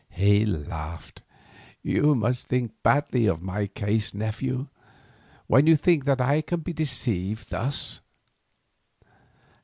[0.09, 1.21] He laughed.
[1.83, 4.65] "You must think badly of my case, nephew,
[5.45, 8.01] when you think that I can be deceived thus.